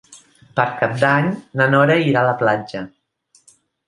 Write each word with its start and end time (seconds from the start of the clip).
Per 0.59 0.63
Cap 0.77 0.95
d'Any 1.03 1.27
na 1.61 1.67
Nora 1.73 1.97
irà 2.05 2.23
a 2.25 2.27
la 2.29 2.33
platja. 2.39 2.81